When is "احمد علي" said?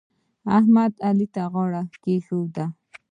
0.57-1.27